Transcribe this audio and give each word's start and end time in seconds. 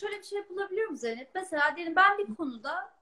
şöyle 0.00 0.18
bir 0.18 0.24
şey 0.24 0.38
yapılabiliyor 0.38 0.88
mu 0.88 0.96
Zeynep? 0.96 1.30
Mesela 1.34 1.76
diyelim 1.76 1.96
ben 1.96 2.18
bir 2.18 2.34
konuda 2.34 2.92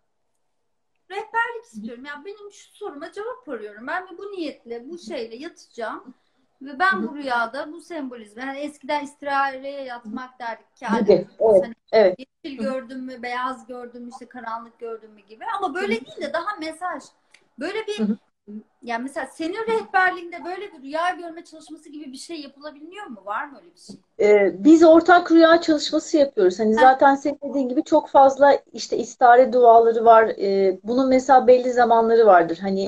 rehberlik 1.10 1.64
istiyorum. 1.64 2.04
Ya 2.04 2.22
benim 2.24 2.52
şu 2.52 2.72
soruma 2.72 3.12
cevap 3.12 3.48
arıyorum. 3.48 3.86
Ben 3.86 4.18
bu 4.18 4.32
niyetle, 4.32 4.90
bu 4.90 4.98
şeyle 4.98 5.36
yatacağım. 5.36 6.14
Ve 6.62 6.78
ben 6.78 7.08
bu 7.08 7.16
rüyada 7.16 7.72
bu 7.72 7.80
sembolizmi, 7.80 8.42
yani 8.42 8.58
eskiden 8.58 9.04
istirareye 9.04 9.82
yatmak 9.82 10.38
derdik 10.38 10.76
ki 10.76 10.86
evet, 10.90 11.26
hani 11.38 11.74
evet. 11.92 12.18
yeşil 12.18 12.58
gördüm 12.58 13.00
mü, 13.00 13.22
beyaz 13.22 13.66
gördüm 13.66 14.02
mü, 14.02 14.10
işte 14.12 14.26
karanlık 14.26 14.78
gördüm 14.78 15.10
mü 15.10 15.20
gibi. 15.20 15.44
Ama 15.56 15.74
böyle 15.74 16.06
değil 16.06 16.20
de 16.20 16.32
daha 16.32 16.56
mesaj. 16.60 17.02
Böyle 17.58 17.86
bir. 17.86 18.00
Yani 18.82 19.02
mesela 19.02 19.26
senin 19.26 19.66
rehberliğinde 19.66 20.44
böyle 20.44 20.72
bir 20.72 20.82
rüya 20.82 21.10
görme 21.10 21.44
çalışması 21.44 21.88
gibi 21.88 22.12
bir 22.12 22.16
şey 22.18 22.40
yapılabiliyor 22.40 23.06
mu? 23.06 23.24
Var 23.24 23.44
mı 23.46 23.58
öyle 23.60 23.74
bir 23.74 23.80
şey? 23.80 23.96
Ee, 24.20 24.64
biz 24.64 24.82
ortak 24.84 25.32
rüya 25.32 25.60
çalışması 25.60 26.16
yapıyoruz. 26.16 26.58
Hani 26.58 26.74
Heh. 26.74 26.82
zaten 26.84 27.14
senin 27.14 27.38
dediğin 27.50 27.68
gibi 27.68 27.84
çok 27.84 28.08
fazla 28.08 28.52
işte 28.72 28.96
istare 28.98 29.52
duaları 29.52 30.04
var. 30.04 30.28
Ee, 30.38 30.80
bunun 30.82 31.08
mesela 31.08 31.46
belli 31.46 31.72
zamanları 31.72 32.26
vardır. 32.26 32.58
Hani 32.62 32.84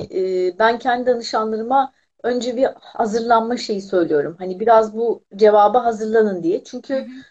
e, 0.49 0.59
ben 0.59 0.79
kendi 0.79 1.05
danışanlarıma 1.05 1.93
önce 2.23 2.55
bir 2.57 2.67
hazırlanma 2.81 3.57
şeyi 3.57 3.81
söylüyorum. 3.81 4.35
Hani 4.39 4.59
biraz 4.59 4.97
bu 4.97 5.23
cevaba 5.35 5.85
hazırlanın 5.85 6.43
diye. 6.43 6.63
Hı 6.89 6.93
Çünkü 6.93 6.93
hı. 6.97 7.23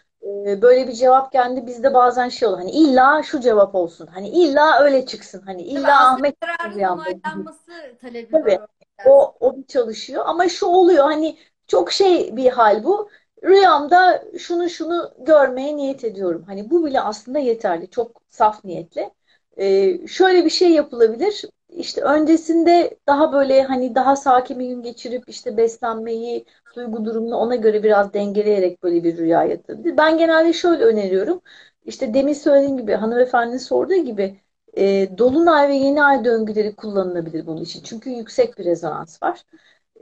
böyle 0.61 0.87
bir 0.87 0.93
cevap 0.93 1.31
geldi 1.31 1.65
bizde 1.65 1.93
bazen 1.93 2.29
şey 2.29 2.47
olur. 2.47 2.57
Hani 2.57 2.71
illa 2.71 3.23
şu 3.23 3.39
cevap 3.39 3.75
olsun. 3.75 4.07
Hani 4.07 4.29
illa 4.29 4.79
öyle 4.79 5.05
çıksın. 5.05 5.41
Hani 5.45 5.61
illa 5.61 6.09
Ahmet 6.09 6.35
onaylanması 6.63 7.71
talebi 8.01 8.31
Tabii. 8.31 8.51
var. 8.51 8.67
O, 9.07 9.35
o 9.39 9.57
bir 9.57 9.67
çalışıyor 9.67 10.23
ama 10.27 10.49
şu 10.49 10.65
oluyor 10.65 11.03
hani 11.03 11.37
çok 11.67 11.91
şey 11.91 12.35
bir 12.37 12.49
hal 12.49 12.83
bu. 12.83 13.09
Rüyamda 13.43 14.23
şunu 14.39 14.69
şunu 14.69 15.13
görmeye 15.19 15.75
niyet 15.77 16.03
ediyorum. 16.03 16.43
Hani 16.47 16.69
bu 16.71 16.85
bile 16.85 17.01
aslında 17.01 17.39
yeterli. 17.39 17.89
Çok 17.89 18.21
saf 18.29 18.63
niyetle. 18.63 19.11
Ee, 19.57 20.07
şöyle 20.07 20.45
bir 20.45 20.49
şey 20.49 20.69
yapılabilir. 20.69 21.45
İşte 21.81 22.01
öncesinde 22.01 22.97
daha 23.07 23.33
böyle 23.33 23.63
hani 23.63 23.95
daha 23.95 24.15
sakin 24.15 24.59
bir 24.59 24.67
gün 24.67 24.81
geçirip 24.83 25.29
işte 25.29 25.57
beslenmeyi, 25.57 26.45
duygu 26.75 27.05
durumunu 27.05 27.35
ona 27.35 27.55
göre 27.55 27.83
biraz 27.83 28.13
dengeleyerek 28.13 28.83
böyle 28.83 29.03
bir 29.03 29.17
rüya 29.17 29.43
yatabilir. 29.43 29.97
Ben 29.97 30.17
genelde 30.17 30.53
şöyle 30.53 30.83
öneriyorum. 30.85 31.41
İşte 31.85 32.13
demin 32.13 32.33
söylediğim 32.33 32.77
gibi 32.77 32.93
hanımefendinin 32.93 33.57
sorduğu 33.57 33.95
gibi 33.95 34.39
e, 34.77 35.17
dolunay 35.17 35.69
ve 35.69 35.73
yeni 35.75 36.03
ay 36.03 36.25
döngüleri 36.25 36.75
kullanılabilir 36.75 37.45
bunun 37.47 37.61
için. 37.61 37.83
Çünkü 37.83 38.09
yüksek 38.09 38.57
bir 38.57 38.65
rezonans 38.65 39.23
var. 39.23 39.43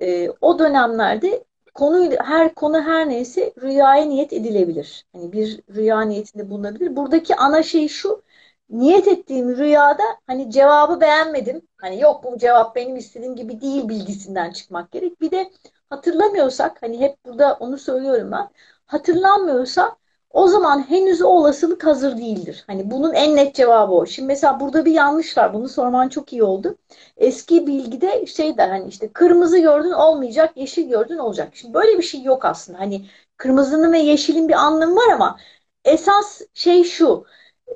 E, 0.01 0.29
o 0.41 0.59
dönemlerde 0.59 1.43
konu 1.73 2.11
her 2.23 2.55
konu 2.55 2.81
her 2.81 3.09
neyse 3.09 3.53
rüyaya 3.61 4.05
niyet 4.05 4.33
edilebilir. 4.33 5.05
Hani 5.13 5.31
bir 5.31 5.61
rüya 5.75 6.01
niyetinde 6.01 6.49
bulunabilir. 6.49 6.95
Buradaki 6.95 7.35
ana 7.35 7.63
şey 7.63 7.87
şu. 7.87 8.21
Niyet 8.69 9.07
ettiğim 9.07 9.57
rüyada 9.57 10.03
hani 10.27 10.51
cevabı 10.51 11.01
beğenmedim. 11.01 11.61
Hani 11.77 11.99
yok 12.01 12.23
bu 12.23 12.37
cevap 12.37 12.75
benim 12.75 12.95
istediğim 12.95 13.35
gibi 13.35 13.61
değil 13.61 13.89
bilgisinden 13.89 14.51
çıkmak 14.51 14.91
gerek. 14.91 15.21
Bir 15.21 15.31
de 15.31 15.51
hatırlamıyorsak 15.89 16.81
hani 16.81 16.99
hep 16.99 17.25
burada 17.25 17.53
onu 17.59 17.77
söylüyorum 17.77 18.31
ben. 18.31 18.49
Hatırlanmıyorsa 18.85 19.95
o 20.29 20.47
zaman 20.47 20.89
henüz 20.89 21.21
o 21.21 21.27
olasılık 21.27 21.85
hazır 21.85 22.17
değildir. 22.17 22.63
Hani 22.67 22.91
bunun 22.91 23.13
en 23.13 23.35
net 23.35 23.55
cevabı 23.55 23.93
o. 23.93 24.05
Şimdi 24.05 24.27
mesela 24.27 24.59
burada 24.59 24.85
bir 24.85 24.91
yanlış 24.91 25.37
var. 25.37 25.53
Bunu 25.53 25.69
sorman 25.69 26.09
çok 26.09 26.33
iyi 26.33 26.43
oldu. 26.43 26.77
Eski 27.17 27.67
bilgide 27.67 28.25
şey 28.25 28.57
der 28.57 28.69
hani 28.69 28.87
işte 28.87 29.13
kırmızı 29.13 29.59
gördün 29.59 29.91
olmayacak, 29.91 30.57
yeşil 30.57 30.89
gördün 30.89 31.17
olacak. 31.17 31.49
Şimdi 31.55 31.73
böyle 31.73 31.97
bir 31.97 32.03
şey 32.03 32.21
yok 32.23 32.45
aslında. 32.45 32.79
Hani 32.79 33.05
kırmızının 33.37 33.93
ve 33.93 33.99
yeşilin 33.99 34.47
bir 34.49 34.53
anlamı 34.53 34.95
var 34.95 35.13
ama 35.13 35.37
esas 35.85 36.41
şey 36.53 36.83
şu. 36.83 37.25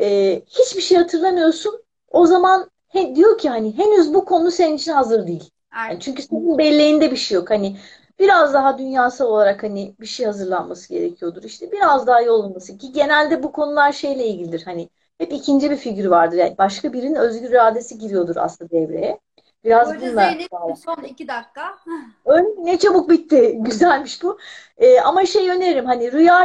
E, 0.01 0.41
hiçbir 0.47 0.81
şey 0.81 0.97
hatırlamıyorsun. 0.97 1.83
O 2.11 2.25
zaman 2.27 2.69
he- 2.89 3.15
diyor 3.15 3.37
ki 3.37 3.49
hani 3.49 3.77
henüz 3.77 4.13
bu 4.13 4.25
konu 4.25 4.51
senin 4.51 4.75
için 4.77 4.91
hazır 4.91 5.27
değil. 5.27 5.49
Yani 5.89 5.99
çünkü 5.99 6.21
senin 6.23 6.57
belleğinde 6.57 7.11
bir 7.11 7.15
şey 7.17 7.35
yok. 7.35 7.49
Hani 7.49 7.77
biraz 8.19 8.53
daha 8.53 8.77
dünyasal 8.77 9.25
olarak 9.25 9.63
hani 9.63 9.95
bir 9.99 10.05
şey 10.05 10.25
hazırlanması 10.25 10.89
gerekiyordur. 10.89 11.43
İşte 11.43 11.71
biraz 11.71 12.07
daha 12.07 12.21
yol 12.21 12.39
alınması 12.43 12.77
ki 12.77 12.91
genelde 12.91 13.43
bu 13.43 13.51
konular 13.51 13.91
şeyle 13.91 14.27
ilgilidir. 14.27 14.61
Hani 14.65 14.89
hep 15.17 15.33
ikinci 15.33 15.71
bir 15.71 15.77
figür 15.77 16.05
vardır. 16.05 16.37
Yani 16.37 16.55
başka 16.57 16.93
birinin 16.93 17.15
özgür 17.15 17.49
iradesi 17.49 17.97
giriyordur 17.97 18.35
aslında 18.35 18.71
devreye. 18.71 19.19
Biraz 19.63 19.87
arada 19.87 20.01
bununla 20.01 20.21
Zeynep 20.21 20.49
son 20.85 21.03
iki 21.03 21.27
dakika. 21.27 21.77
Mi? 21.85 22.13
ne 22.57 22.77
çabuk 22.79 23.09
bitti. 23.09 23.53
Güzelmiş 23.59 24.23
bu. 24.23 24.37
Ee, 24.77 24.99
ama 24.99 25.25
şey 25.25 25.49
öneririm 25.49 25.85
hani 25.85 26.11
rüya 26.11 26.35